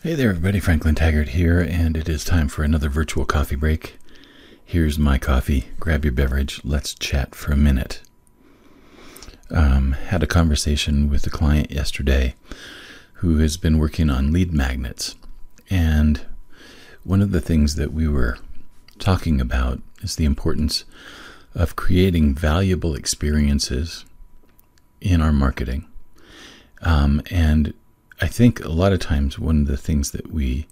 [0.00, 0.60] Hey there, everybody.
[0.60, 3.98] Franklin Taggart here, and it is time for another virtual coffee break.
[4.64, 5.70] Here's my coffee.
[5.80, 6.60] Grab your beverage.
[6.62, 8.00] Let's chat for a minute.
[9.50, 12.36] Um, had a conversation with a client yesterday
[13.14, 15.16] who has been working on lead magnets.
[15.68, 16.24] And
[17.02, 18.38] one of the things that we were
[19.00, 20.84] talking about is the importance
[21.56, 24.04] of creating valuable experiences
[25.00, 25.86] in our marketing.
[26.82, 27.74] Um, and
[28.20, 30.66] I think a lot of times one of the things that we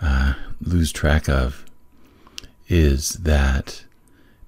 [0.00, 1.64] uh, lose track of
[2.68, 3.84] is that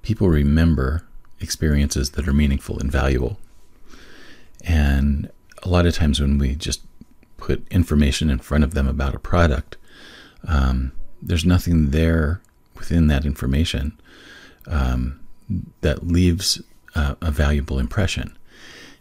[0.02, 1.06] people remember
[1.40, 3.38] experiences that are meaningful and valuable.
[4.62, 5.30] And
[5.62, 6.82] a lot of times when we just
[7.36, 9.76] put information in front of them about a product,
[10.46, 12.40] um, there's nothing there
[12.76, 13.98] within that information
[14.66, 15.20] um,
[15.80, 16.62] that leaves
[16.94, 18.36] uh, a valuable impression.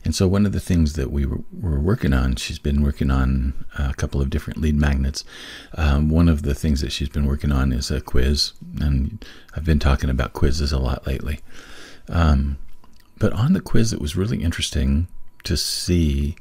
[0.05, 3.65] And so, one of the things that we were, working on, she's been working on
[3.77, 5.23] a couple of different lead magnets.
[5.75, 9.23] Um, one of the things that she's been working on is a quiz, and
[9.55, 11.39] I've been talking about quizzes a lot lately.
[12.09, 12.57] Um,
[13.17, 15.07] but on the quiz, it was really interesting
[15.43, 16.35] to see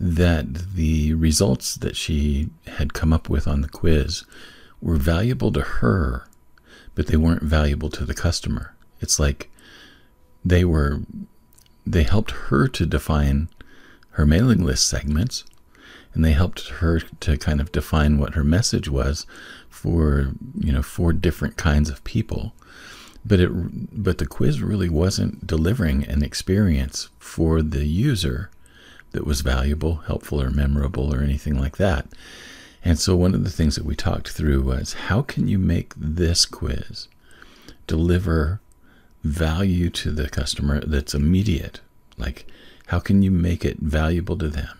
[0.00, 4.24] that the results that she had come up with on the quiz
[4.80, 6.26] were valuable to her,
[6.94, 8.74] but they weren't valuable to the customer.
[9.00, 9.50] It's like
[10.44, 11.02] they were
[11.86, 13.48] they helped her to define
[14.12, 15.44] her mailing list segments
[16.14, 19.26] and they helped her to kind of define what her message was
[19.68, 22.52] for you know four different kinds of people.
[23.24, 23.50] But it
[24.02, 28.50] but the quiz really wasn't delivering an experience for the user
[29.12, 32.06] that was valuable helpful or memorable or anything like that.
[32.84, 35.94] And so one of the things that we talked through was how can you make
[35.96, 37.08] this quiz
[37.86, 38.60] deliver
[39.22, 41.80] value to the customer that's immediate.
[42.18, 42.46] Like,
[42.86, 44.78] how can you make it valuable to them?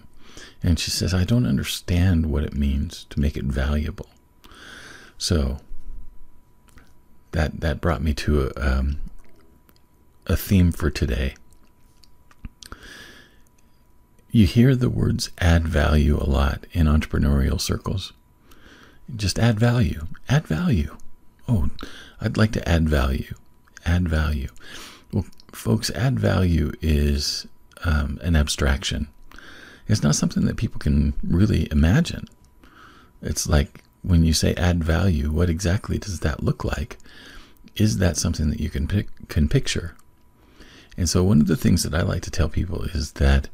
[0.62, 4.08] And she says, I don't understand what it means to make it valuable.
[5.18, 5.58] So
[7.32, 9.00] that that brought me to a, um,
[10.26, 11.34] a theme for today.
[14.30, 18.12] You hear the words add value a lot in entrepreneurial circles.
[19.14, 20.06] Just add value.
[20.28, 20.96] Add value.
[21.48, 21.70] Oh,
[22.20, 23.34] I'd like to add value
[23.84, 24.48] add value.
[25.12, 27.46] Well, folks, add value is
[27.84, 29.08] um, an abstraction.
[29.88, 32.28] It's not something that people can really imagine.
[33.20, 36.98] It's like when you say add value, what exactly does that look like?
[37.76, 39.94] Is that something that you can pic- can picture?
[40.96, 43.48] And so one of the things that I like to tell people is that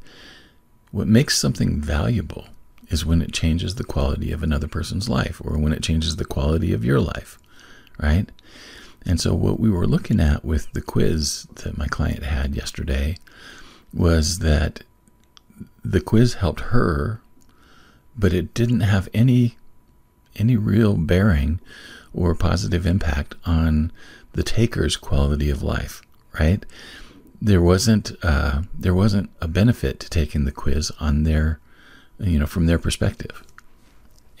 [0.91, 2.47] what makes something valuable
[2.89, 6.25] is when it changes the quality of another person's life or when it changes the
[6.25, 7.37] quality of your life,
[7.99, 8.29] right?
[9.05, 13.17] And so, what we were looking at with the quiz that my client had yesterday
[13.93, 14.83] was that
[15.83, 17.21] the quiz helped her,
[18.17, 19.57] but it didn't have any
[20.35, 21.59] any real bearing
[22.13, 23.91] or positive impact on
[24.33, 26.01] the taker's quality of life.
[26.39, 26.65] Right?
[27.41, 31.59] There wasn't uh, there wasn't a benefit to taking the quiz on their
[32.19, 33.43] you know from their perspective.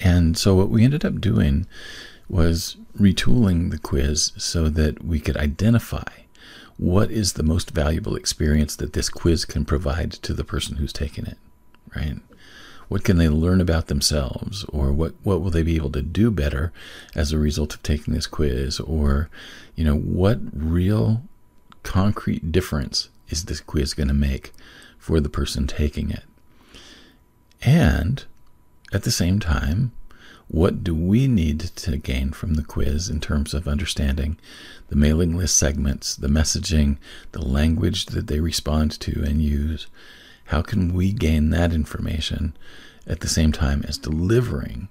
[0.01, 1.65] And so what we ended up doing
[2.29, 6.03] was retooling the quiz so that we could identify
[6.77, 10.93] what is the most valuable experience that this quiz can provide to the person who's
[10.93, 11.37] taking it,
[11.95, 12.17] right?
[12.87, 16.31] What can they learn about themselves, or what, what will they be able to do
[16.31, 16.71] better
[17.13, 19.29] as a result of taking this quiz, or,
[19.75, 21.23] you know, what real
[21.83, 24.53] concrete difference is this quiz going to make
[24.97, 26.23] for the person taking it?
[27.61, 28.23] And
[28.93, 29.91] at the same time,
[30.49, 34.37] what do we need to gain from the quiz in terms of understanding
[34.87, 36.97] the mailing list segments, the messaging,
[37.33, 39.85] the language that they respond to and use?
[40.45, 42.57] How can we gain that information
[43.05, 44.87] at the same time as delivering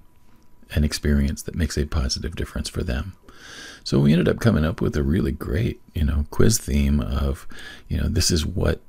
[0.71, 3.13] an experience that makes a positive difference for them?
[3.83, 7.45] So we ended up coming up with a really great, you know, quiz theme of,
[7.89, 8.79] you know, this is what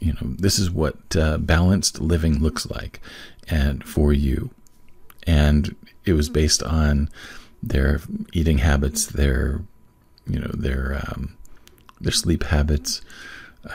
[0.00, 3.00] you know this is what uh, balanced living looks like
[3.48, 4.50] and for you
[5.26, 7.08] and it was based on
[7.62, 8.00] their
[8.32, 9.60] eating habits, their
[10.26, 11.36] you know their um,
[12.00, 13.00] their sleep habits,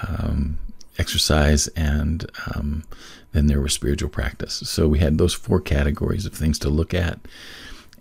[0.07, 0.57] um,
[0.97, 2.83] exercise, and um,
[3.31, 4.61] then there was spiritual practice.
[4.65, 7.19] So we had those four categories of things to look at,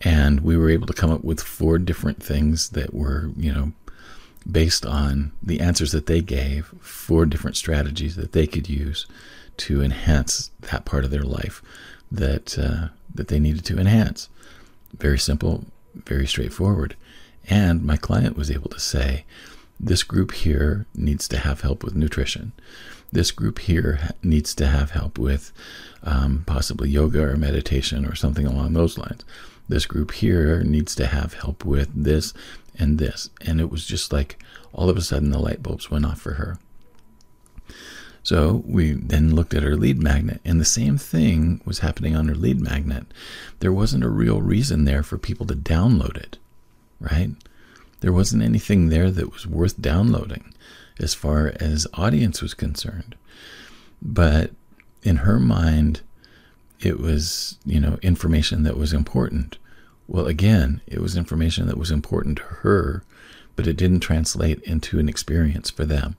[0.02, 3.72] and we were able to come up with four different things that were you know
[4.50, 9.06] based on the answers that they gave, four different strategies that they could use
[9.58, 11.60] to enhance that part of their life
[12.10, 14.28] that uh, that they needed to enhance.
[14.96, 15.64] Very simple,
[15.94, 16.96] very straightforward.
[17.48, 19.24] And my client was able to say,
[19.80, 22.52] this group here needs to have help with nutrition.
[23.12, 25.52] this group here needs to have help with
[26.02, 29.24] um, possibly yoga or meditation or something along those lines.
[29.68, 32.32] This group here needs to have help with this
[32.78, 33.30] and this.
[33.40, 36.34] And it was just like all of a sudden the light bulbs went off for
[36.34, 36.58] her.
[38.28, 42.28] So we then looked at her lead magnet, and the same thing was happening on
[42.28, 43.06] her lead magnet.
[43.60, 46.36] There wasn't a real reason there for people to download it,
[47.00, 47.30] right?
[48.00, 50.52] There wasn't anything there that was worth downloading
[51.00, 53.14] as far as audience was concerned.
[54.02, 54.50] But
[55.02, 56.02] in her mind,
[56.80, 59.56] it was, you know, information that was important.
[60.06, 63.04] Well, again, it was information that was important to her,
[63.56, 66.16] but it didn't translate into an experience for them.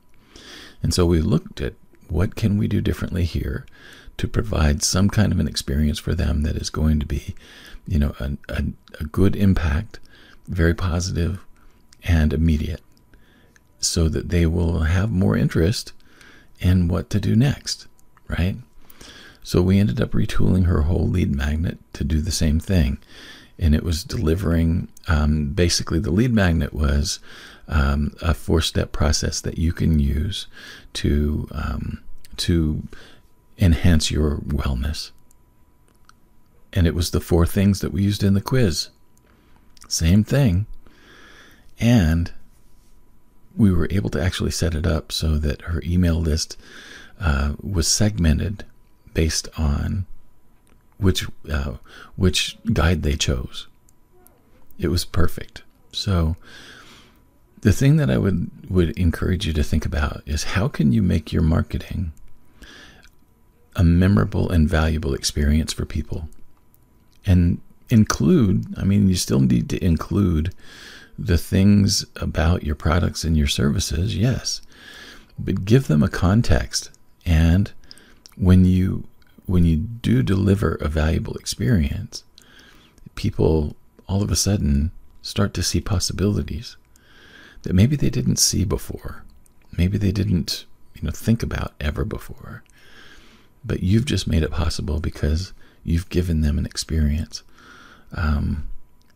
[0.81, 1.75] And so we looked at
[2.09, 3.65] what can we do differently here
[4.17, 7.35] to provide some kind of an experience for them that is going to be,
[7.88, 8.63] you know, a, a,
[9.00, 10.00] a good impact,
[10.47, 11.39] very positive,
[12.03, 12.81] and immediate
[13.79, 15.94] so that they will have more interest
[16.59, 17.88] in what to do next,
[18.27, 18.57] right?
[19.41, 22.97] So we ended up retooling her whole lead magnet to do the same thing.
[23.59, 27.19] And it was delivering um, basically, the lead magnet was
[27.67, 30.47] um, a four step process that you can use
[30.94, 32.01] to, um,
[32.38, 32.83] to
[33.57, 35.11] enhance your wellness.
[36.71, 38.89] And it was the four things that we used in the quiz.
[39.88, 40.67] Same thing.
[41.79, 42.31] And
[43.55, 46.57] we were able to actually set it up so that her email list
[47.19, 48.65] uh, was segmented
[49.13, 50.05] based on
[51.00, 51.74] which uh,
[52.16, 53.68] which guide they chose.
[54.78, 55.63] It was perfect.
[55.92, 56.36] So
[57.62, 61.01] the thing that I would would encourage you to think about is how can you
[61.01, 62.12] make your marketing
[63.75, 66.28] a memorable and valuable experience for people
[67.25, 70.54] and include I mean you still need to include
[71.19, 74.62] the things about your products and your services, yes,
[75.38, 76.90] but give them a context.
[77.25, 77.72] And
[78.36, 79.08] when you when you
[80.01, 82.24] do deliver a valuable experience,
[83.16, 83.75] people
[84.07, 84.92] all of a sudden
[85.22, 86.78] start to see possibilities
[87.63, 89.24] that maybe they didn't see before,
[89.78, 90.66] maybe they didn't
[90.96, 92.63] you know think about ever before.
[93.63, 95.54] But you've just made it possible because
[95.84, 97.44] you've given them an experience
[98.13, 98.69] um,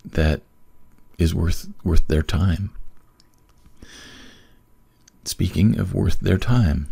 [0.05, 0.41] that
[1.17, 2.71] is worth worth their time.
[5.25, 6.89] Speaking of worth their time,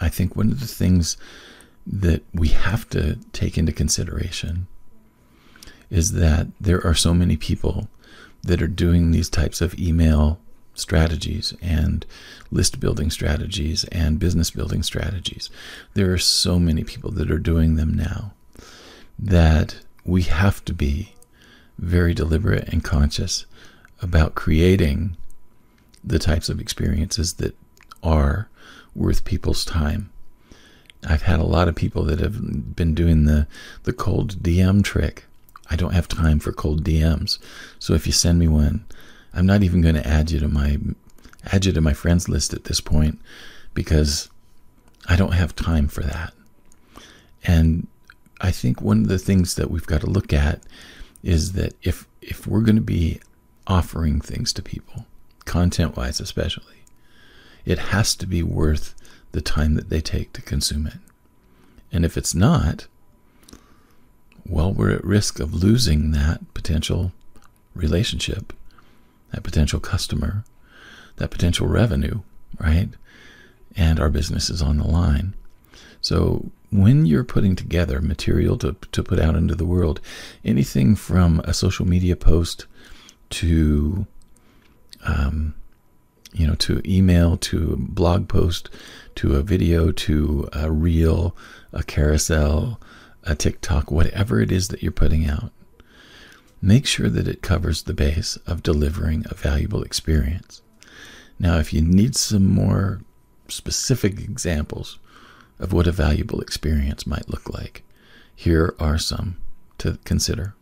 [0.00, 1.16] I think one of the things
[1.90, 4.66] that we have to take into consideration
[5.90, 7.88] is that there are so many people
[8.42, 10.38] that are doing these types of email
[10.74, 12.04] strategies and
[12.50, 15.50] list building strategies and business building strategies.
[15.94, 18.34] There are so many people that are doing them now
[19.18, 21.14] that we have to be
[21.78, 23.46] very deliberate and conscious
[24.00, 25.16] about creating
[26.04, 27.56] the types of experiences that
[28.02, 28.48] are
[28.94, 30.10] worth people's time.
[31.06, 33.46] I've had a lot of people that have been doing the,
[33.84, 35.24] the cold DM trick.
[35.70, 37.38] I don't have time for cold DMs.
[37.78, 38.84] So if you send me one,
[39.32, 40.78] I'm not even going to add you to my
[41.52, 43.18] add you to my friends list at this point
[43.74, 44.28] because
[45.08, 46.34] I don't have time for that.
[47.44, 47.86] And
[48.40, 50.62] I think one of the things that we've got to look at
[51.22, 53.20] is that if if we're going to be
[53.66, 55.06] offering things to people,
[55.44, 56.82] content wise especially,
[57.64, 58.94] it has to be worth
[59.32, 60.98] the time that they take to consume it.
[61.92, 62.86] And if it's not,
[64.46, 67.12] well, we're at risk of losing that potential
[67.74, 68.52] relationship,
[69.32, 70.44] that potential customer,
[71.16, 72.20] that potential revenue,
[72.58, 72.88] right?
[73.76, 75.34] And our business is on the line.
[76.00, 80.00] So when you're putting together material to, to put out into the world,
[80.44, 82.66] anything from a social media post
[83.30, 84.06] to,
[85.04, 85.54] um,
[86.32, 88.68] you know, to email, to blog post,
[89.16, 91.36] to a video, to a reel,
[91.72, 92.80] a carousel,
[93.24, 95.50] a TikTok, whatever it is that you're putting out,
[96.62, 100.62] make sure that it covers the base of delivering a valuable experience.
[101.38, 103.00] Now, if you need some more
[103.48, 104.98] specific examples,
[105.58, 107.82] of what a valuable experience might look like.
[108.34, 109.36] Here are some
[109.78, 110.54] to consider.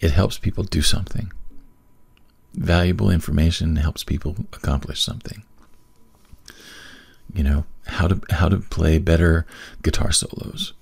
[0.00, 1.32] It helps people do something.
[2.54, 5.42] Valuable information helps people accomplish something.
[7.34, 9.46] You know, how to how to play better
[9.82, 10.74] guitar solos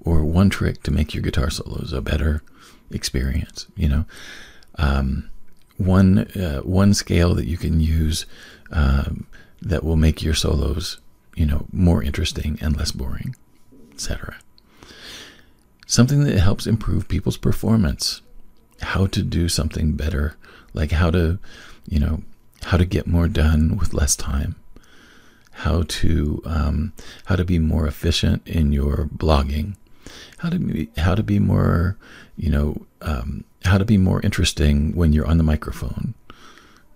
[0.00, 2.42] or one trick to make your guitar solos a better
[2.90, 4.04] experience, you know.
[4.76, 5.30] Um,
[5.76, 8.26] one uh, one scale that you can use
[8.72, 9.26] um,
[9.62, 10.98] that will make your solos
[11.34, 13.34] you know, more interesting and less boring,
[13.92, 14.36] etc.
[15.86, 18.22] Something that helps improve people's performance,
[18.80, 20.36] how to do something better,
[20.72, 21.38] like how to,
[21.88, 22.22] you know,
[22.64, 24.56] how to get more done with less time,
[25.52, 26.92] how to um,
[27.26, 29.76] how to be more efficient in your blogging,
[30.38, 31.96] how to be, how to be more,
[32.36, 36.14] you know, um, how to be more interesting when you're on the microphone.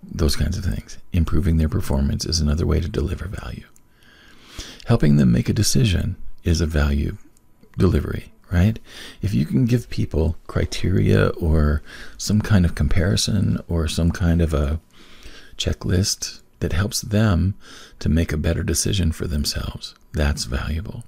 [0.03, 0.97] Those kinds of things.
[1.11, 3.65] Improving their performance is another way to deliver value.
[4.85, 7.17] Helping them make a decision is a value
[7.77, 8.79] delivery, right?
[9.21, 11.81] If you can give people criteria or
[12.17, 14.79] some kind of comparison or some kind of a
[15.57, 17.55] checklist that helps them
[17.99, 21.03] to make a better decision for themselves, that's valuable.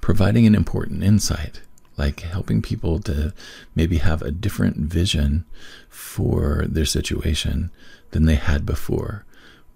[0.00, 1.62] Providing an important insight,
[1.96, 3.32] like helping people to
[3.74, 5.44] maybe have a different vision
[5.88, 7.70] for their situation
[8.12, 9.24] than they had before,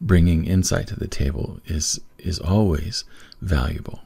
[0.01, 3.05] bringing insight to the table is is always
[3.41, 4.01] valuable.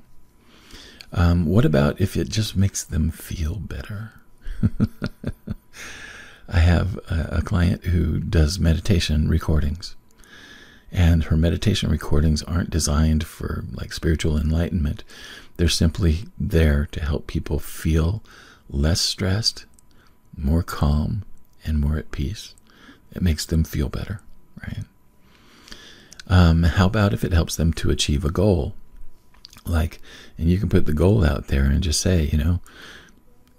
[1.14, 4.12] Um, what about if it just makes them feel better?
[6.48, 9.94] I have a, a client who does meditation recordings,
[10.90, 15.04] and her meditation recordings aren't designed for like spiritual enlightenment.
[15.56, 18.20] They're simply there to help people feel
[18.68, 19.66] less stressed,
[20.36, 21.22] more calm,
[21.64, 22.54] and more at peace.
[23.12, 24.20] It makes them feel better,
[24.66, 24.84] right?
[26.26, 28.74] Um, how about if it helps them to achieve a goal?
[29.66, 30.00] Like,
[30.36, 32.60] and you can put the goal out there and just say, you know,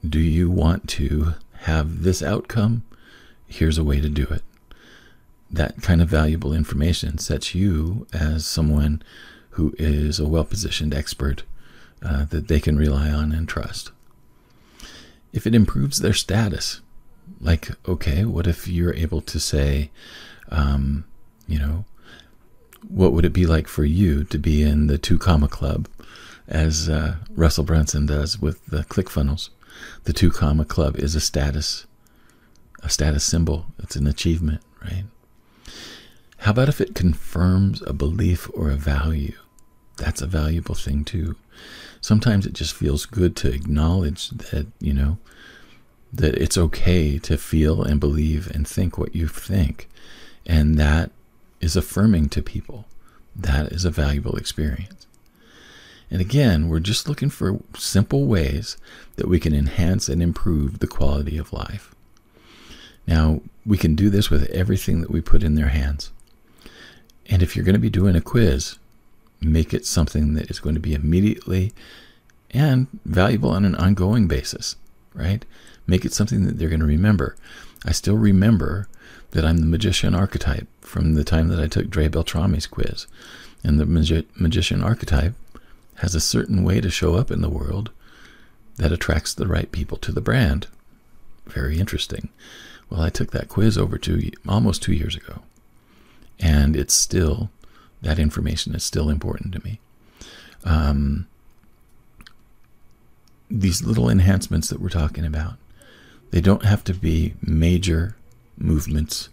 [0.07, 2.83] do you want to have this outcome?
[3.47, 4.43] Here's a way to do it.
[5.49, 9.01] That kind of valuable information sets you as someone
[9.51, 11.43] who is a well positioned expert
[12.03, 13.91] uh, that they can rely on and trust.
[15.33, 16.81] If it improves their status,
[17.41, 19.91] like, okay, what if you're able to say,
[20.49, 21.05] um,
[21.47, 21.85] you know,
[22.87, 25.87] what would it be like for you to be in the two comma club
[26.47, 29.49] as uh, Russell Brunson does with the ClickFunnels?
[30.03, 31.85] The two comma club is a status,
[32.81, 33.67] a status symbol.
[33.79, 35.05] It's an achievement, right?
[36.39, 39.37] How about if it confirms a belief or a value?
[39.97, 41.35] That's a valuable thing too.
[42.01, 45.17] Sometimes it just feels good to acknowledge that, you know,
[46.13, 49.89] that it's okay to feel and believe and think what you think.
[50.45, 51.11] And that
[51.59, 52.85] is affirming to people.
[53.35, 55.07] That is a valuable experience.
[56.11, 58.77] And again, we're just looking for simple ways
[59.15, 61.93] that we can enhance and improve the quality of life.
[63.07, 66.11] Now, we can do this with everything that we put in their hands.
[67.27, 68.77] And if you're going to be doing a quiz,
[69.41, 71.73] make it something that is going to be immediately
[72.51, 74.75] and valuable on an ongoing basis,
[75.13, 75.43] right?
[75.87, 77.35] Make it something that they're going to remember.
[77.83, 78.87] I still remember
[79.31, 83.07] that I'm the magician archetype from the time that I took Dre Beltrami's quiz.
[83.63, 85.33] And the magi- magician archetype
[85.95, 87.91] has a certain way to show up in the world
[88.77, 90.67] that attracts the right people to the brand.
[91.47, 92.29] Very interesting.
[92.89, 95.43] Well, I took that quiz over to almost two years ago,
[96.39, 97.49] and it's still
[98.01, 99.79] that information is still important to me.
[100.63, 101.27] Um,
[103.49, 105.55] these little enhancements that we're talking about,
[106.31, 108.15] they don't have to be major
[108.57, 109.29] movements.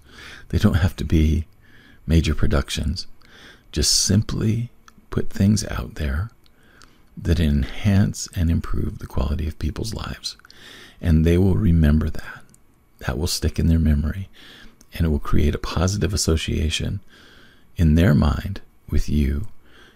[0.50, 1.46] They don't have to be
[2.06, 3.06] major productions.
[3.72, 4.70] Just simply
[5.10, 6.30] put things out there
[7.16, 10.36] that enhance and improve the quality of people's lives.
[11.00, 12.42] And they will remember that.
[13.00, 14.28] That will stick in their memory.
[14.94, 17.00] And it will create a positive association
[17.76, 19.48] in their mind with you,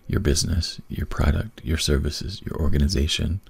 [0.08, 3.40] your business, your product, your services, your organization,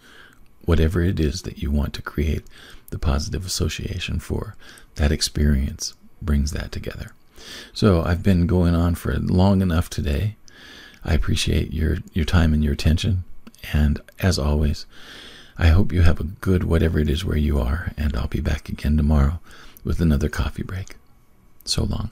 [0.65, 2.43] whatever it is that you want to create
[2.91, 4.57] the positive association for.
[4.97, 7.13] That experience brings that together.
[7.73, 10.37] So I've been going on for long enough today.
[11.05, 13.25] I appreciate your, your time and your attention.
[13.73, 14.87] And as always,
[15.59, 18.41] I hope you have a good whatever it is where you are, and I'll be
[18.41, 19.41] back again tomorrow
[19.85, 20.97] with another coffee break.
[21.65, 22.11] So long.